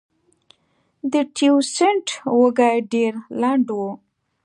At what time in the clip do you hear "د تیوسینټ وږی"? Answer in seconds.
1.11-2.75